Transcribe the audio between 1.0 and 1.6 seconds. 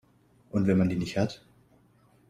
hat?